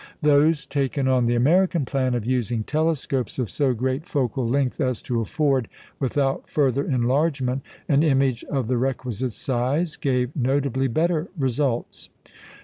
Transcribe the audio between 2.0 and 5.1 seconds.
of using telescopes of so great focal length as